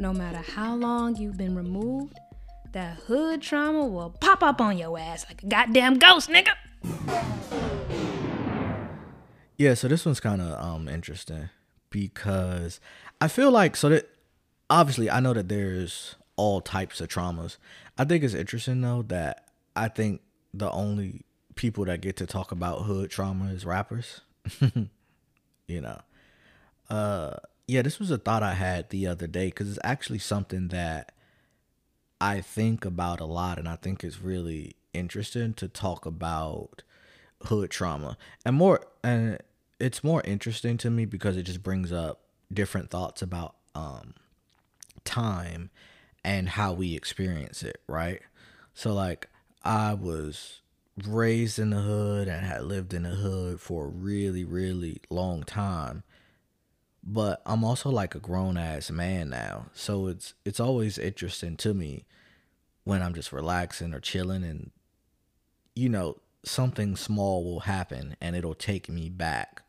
[0.00, 2.18] no matter how long you've been removed,
[2.72, 6.52] that hood trauma will pop up on your ass like a goddamn ghost, nigga.
[9.58, 11.50] Yeah, so this one's kind of um interesting
[11.90, 12.80] because
[13.20, 14.08] I feel like so that
[14.70, 17.58] obviously I know that there's all types of traumas.
[17.98, 20.22] I think it's interesting though that I think
[20.54, 21.26] the only
[21.56, 24.22] people that get to talk about hood trauma is rappers.
[25.68, 26.00] you know.
[26.88, 27.36] Uh
[27.70, 31.12] yeah, this was a thought I had the other day cuz it's actually something that
[32.20, 36.82] I think about a lot and I think it's really interesting to talk about
[37.44, 38.16] hood trauma.
[38.44, 39.38] And more and
[39.78, 42.20] it's more interesting to me because it just brings up
[42.52, 44.14] different thoughts about um
[45.04, 45.70] time
[46.24, 48.20] and how we experience it, right?
[48.74, 49.28] So like
[49.62, 50.60] I was
[51.06, 55.44] raised in the hood and had lived in the hood for a really really long
[55.44, 56.02] time.
[57.02, 59.66] But I'm also like a grown ass man now.
[59.72, 62.04] So it's it's always interesting to me
[62.84, 64.70] when I'm just relaxing or chilling and
[65.74, 69.62] you know something small will happen and it'll take me back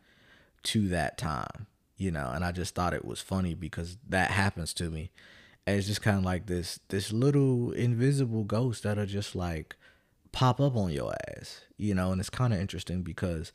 [0.64, 4.73] to that time, you know, and I just thought it was funny because that happens
[4.76, 5.12] to me.
[5.66, 9.76] And it's just kind of like this this little invisible ghost that'll just like
[10.32, 13.52] pop up on your ass, you know, and it's kind of interesting because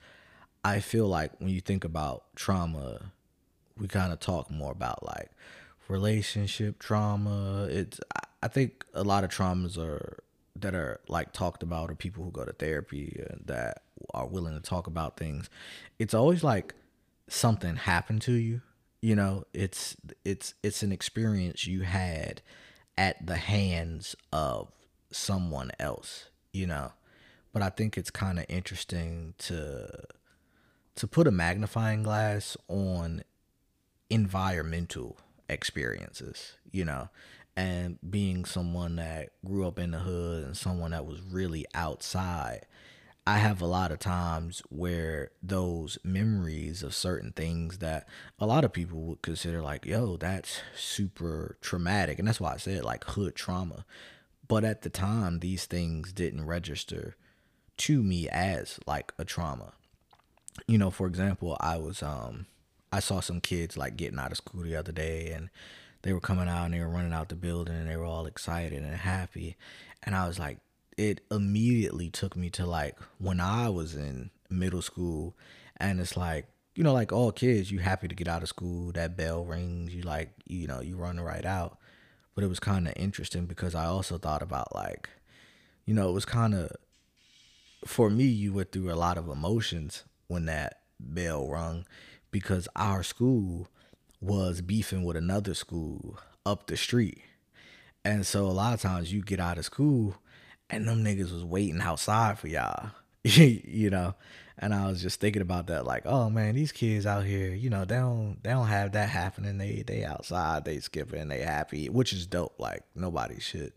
[0.65, 3.13] I feel like when you think about trauma,
[3.79, 5.31] we kind of talk more about like
[5.89, 7.67] relationship trauma.
[7.71, 8.01] It's
[8.43, 10.19] I think a lot of traumas are
[10.57, 13.83] that are like talked about are people who go to therapy that
[14.15, 15.51] are willing to talk about things.
[15.99, 16.75] It's always like
[17.29, 18.63] something happened to you
[19.01, 22.43] you know it's it's it's an experience you had
[22.99, 24.69] at the hands of
[25.11, 26.93] someone else you know
[27.53, 29.89] but i think it's kind of interesting to
[30.95, 33.23] to put a magnifying glass on
[34.11, 35.17] environmental
[35.49, 37.09] experiences you know
[37.57, 42.67] and being someone that grew up in the hood and someone that was really outside
[43.29, 48.09] I have a lot of times where those memories of certain things that
[48.39, 52.21] a lot of people would consider like, yo, that's super traumatic.
[52.21, 53.85] And that's why I said like hood trauma.
[54.47, 57.17] But at the time, these things didn't register
[57.79, 59.73] to me as like a trauma.
[60.69, 62.47] You know, for example, I was, um,
[62.93, 65.51] I saw some kids like getting out of school the other day and
[66.03, 68.27] they were coming out and they were running out the building and they were all
[68.27, 69.57] excited and happy.
[70.03, 70.59] And I was like,
[70.97, 75.35] it immediately took me to like when I was in middle school
[75.77, 78.93] and it's like you know like all kids you happy to get out of school
[78.93, 81.79] that bell rings you like you know you run right out
[82.35, 85.09] but it was kind of interesting because I also thought about like
[85.85, 86.71] you know it was kind of
[87.85, 91.85] for me you went through a lot of emotions when that bell rung
[92.39, 93.67] because our school
[94.21, 97.23] was beefing with another school up the street
[98.07, 100.15] and so a lot of times you get out of school
[100.71, 102.91] and them niggas was waiting outside for y'all,
[103.25, 104.15] you know.
[104.59, 107.69] And I was just thinking about that, like, oh man, these kids out here, you
[107.69, 109.59] know, they don't they don't have that happening.
[109.59, 112.55] They they outside, they skipping, they happy, which is dope.
[112.59, 113.73] Like nobody should,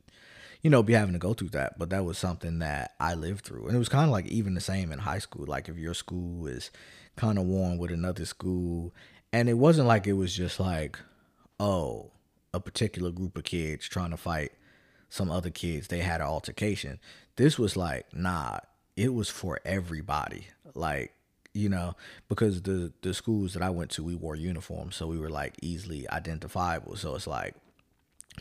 [0.61, 1.79] you know, be having to go through that.
[1.79, 4.53] But that was something that I lived through, and it was kind of like even
[4.53, 5.47] the same in high school.
[5.47, 6.69] Like if your school is
[7.19, 8.93] kind of warm with another school,
[9.33, 10.97] and it wasn't like it was just like,
[11.59, 12.11] oh,
[12.53, 14.53] a particular group of kids trying to fight
[15.09, 15.87] some other kids.
[15.87, 16.99] They had an altercation.
[17.35, 18.59] This was like nah
[18.95, 20.47] it was for everybody.
[20.73, 21.13] Like
[21.53, 21.95] you know
[22.29, 25.55] because the the schools that i went to we wore uniforms so we were like
[25.61, 26.95] easily identifiable.
[26.95, 27.55] So it's like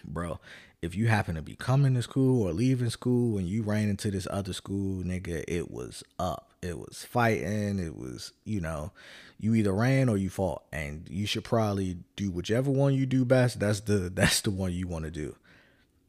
[0.04, 0.38] bro
[0.80, 4.10] if you happen to be coming to school or leaving school and you ran into
[4.10, 8.92] this other school nigga it was up it was fighting it was you know
[9.40, 10.64] you either ran or you fought.
[10.72, 13.60] And you should probably do whichever one you do best.
[13.60, 15.36] That's the that's the one you want to do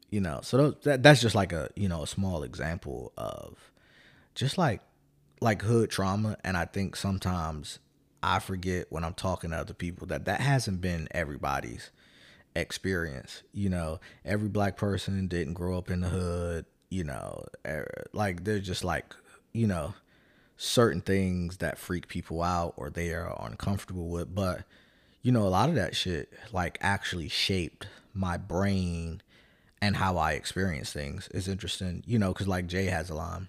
[0.09, 0.39] you know.
[0.41, 3.71] So that that's just like a you know a small example of
[4.35, 4.81] just like
[5.41, 6.37] like hood trauma.
[6.43, 7.79] And i think sometimes
[8.21, 11.91] i forget when i'm talking to other people that that hasn't been everybody's
[12.55, 13.99] experience you know.
[14.25, 17.45] Every black person didn't grow up in the hood you know.
[17.65, 19.15] Er, like they're just like
[19.53, 19.93] you know
[20.61, 24.63] certain things that freak people out or they are uncomfortable with but
[25.21, 29.21] you know a lot of that shit like actually shaped my brain
[29.81, 32.03] and how I experience things is interesting.
[32.05, 33.47] You know, because like Jay has a line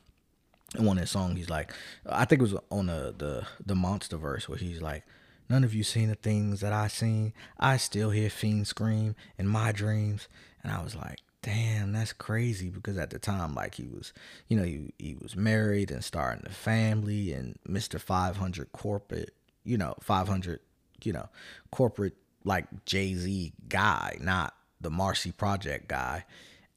[0.79, 1.37] in one of his songs.
[1.37, 1.73] He's like,
[2.07, 5.05] I think it was on the the the monster verse where he's like,
[5.49, 7.33] "None of you seen the things that I seen.
[7.59, 10.29] I still hear fiends scream in my dreams."
[10.63, 14.13] And I was like, damn, that's crazy because at the time, like he was,
[14.49, 17.59] you know, he he was married and starting a family and
[17.99, 19.35] Five Hundred corporate,
[19.65, 20.61] you know, five hundred,
[21.03, 21.29] you know,
[21.71, 26.25] corporate like Jay Z guy, not the Marcy Project guy,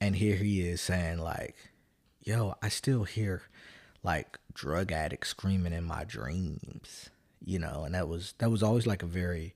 [0.01, 1.55] and here he is saying like,
[2.21, 3.43] "Yo, I still hear
[4.03, 7.09] like drug addicts screaming in my dreams,"
[7.43, 9.53] you know, and that was that was always like a very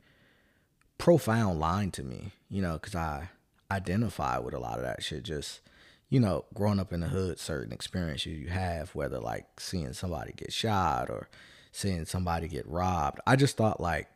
[0.98, 3.30] profound line to me, you know, because I
[3.72, 5.24] identify with a lot of that shit.
[5.24, 5.62] Just
[6.10, 10.32] you know, growing up in the hood, certain experiences you have, whether like seeing somebody
[10.32, 11.28] get shot or
[11.72, 13.20] seeing somebody get robbed.
[13.28, 14.08] I just thought like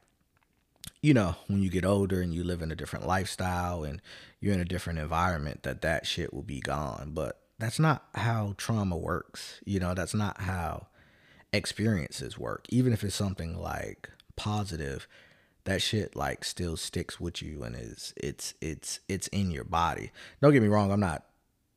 [1.01, 4.01] you know, when you get older and you live in a different lifestyle and
[4.39, 7.12] you're in a different environment, that that shit will be gone.
[7.13, 9.62] But that's not how trauma works.
[9.65, 10.88] You know, that's not how
[11.51, 12.65] experiences work.
[12.69, 15.07] Even if it's something like positive,
[15.66, 20.12] that shit like still sticks with you and is it's it's it's in your body.
[20.42, 21.25] Don't get me wrong, I'm not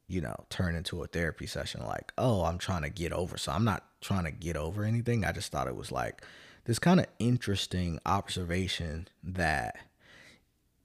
[0.06, 3.52] you know, turn into a therapy session like, "Oh, I'm trying to get over." So
[3.52, 5.24] I'm not trying to get over anything.
[5.24, 6.22] I just thought it was like
[6.64, 9.76] this kind of interesting observation that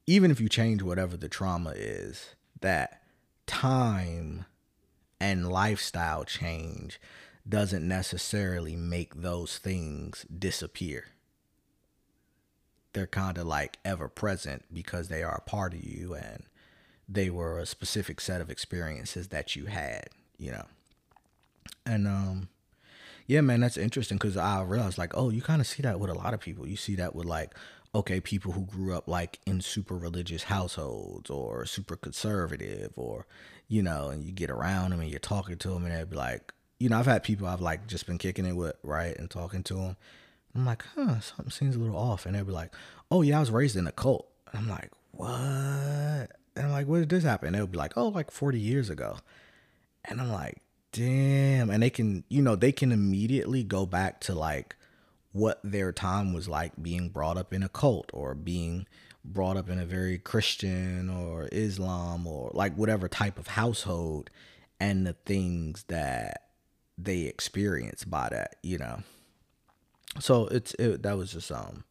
[0.07, 3.01] even if you change whatever the trauma is, that
[3.45, 4.45] time
[5.19, 6.99] and lifestyle change
[7.47, 11.05] doesn't necessarily make those things disappear.
[12.93, 16.43] They're kind of like ever present because they are a part of you and
[17.07, 20.65] they were a specific set of experiences that you had, you know.
[21.85, 22.49] And um
[23.29, 26.09] yeah, man, that's interesting because I realized like, oh, you kind of see that with
[26.09, 26.67] a lot of people.
[26.67, 27.53] You see that with like,
[27.93, 33.27] okay, people who grew up like in super religious households or super conservative, or
[33.67, 36.15] you know, and you get around them and you're talking to them, and they'd be
[36.15, 39.29] like, you know, I've had people I've like just been kicking it with, right, and
[39.29, 39.97] talking to them.
[40.55, 42.73] I'm like, huh, something seems a little off, and they'd be like,
[43.11, 44.27] oh yeah, I was raised in a cult.
[44.51, 45.29] And I'm like, what?
[45.29, 47.53] And I'm like, when did this happen?
[47.53, 49.17] They'll be like, oh, like 40 years ago.
[50.05, 50.61] And I'm like,
[50.91, 54.75] damn and they can you know they can immediately go back to like
[55.31, 58.87] what their time was like being brought up in a cult or being
[59.23, 64.31] brought up in a very christian or islam or like whatever type of household
[64.79, 66.49] and the things that
[66.97, 69.03] they experience by that you know
[70.19, 71.83] so it's it, that was just um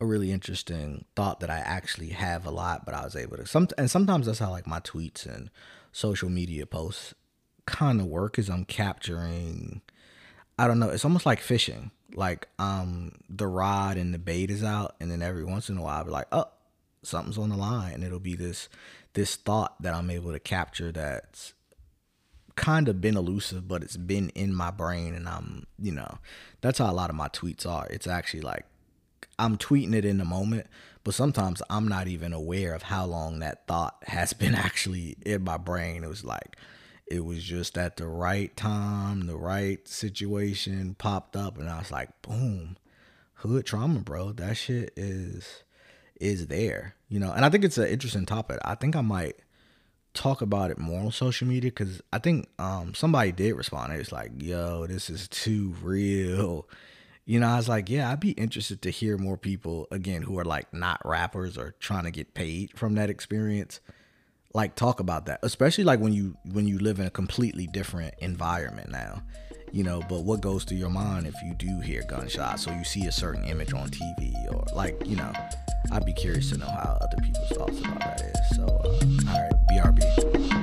[0.00, 3.46] a really interesting thought that i actually have a lot but i was able to
[3.46, 5.50] some and sometimes that's how like my tweets and
[5.92, 7.14] social media posts
[7.66, 9.82] kind of work is I'm capturing
[10.58, 11.90] I don't know, it's almost like fishing.
[12.14, 15.82] Like um the rod and the bait is out and then every once in a
[15.82, 16.48] while I'll be like, "Oh,
[17.02, 18.68] something's on the line." And it'll be this
[19.14, 21.54] this thought that I'm able to capture that's
[22.62, 26.18] kind of been elusive, but it's been in my brain and I'm, you know,
[26.60, 27.86] that's how a lot of my tweets are.
[27.90, 28.64] It's actually like
[29.38, 30.68] I'm tweeting it in the moment,
[31.02, 35.42] but sometimes I'm not even aware of how long that thought has been actually in
[35.42, 36.04] my brain.
[36.04, 36.56] It was like
[37.08, 41.90] it was just at the right time, the right situation popped up, and I was
[41.90, 42.76] like, boom,
[43.34, 44.32] hood trauma, bro.
[44.32, 45.64] That shit is
[46.20, 47.32] is there, you know.
[47.32, 48.60] And I think it's an interesting topic.
[48.64, 49.34] I think I might
[50.14, 53.92] talk about it more on social media because I think um somebody did respond.
[53.92, 56.68] It's like, yo, this is too real.
[57.24, 60.38] You know, I was like, yeah, I'd be interested to hear more people again who
[60.38, 63.80] are like not rappers or trying to get paid from that experience
[64.54, 68.14] like talk about that especially like when you when you live in a completely different
[68.18, 69.22] environment now
[69.72, 72.84] you know but what goes through your mind if you do hear gunshots or you
[72.84, 75.32] see a certain image on tv or like you know
[75.92, 78.56] i'd be curious to know how other people's thoughts about that is.
[78.56, 80.61] So uh, all right brb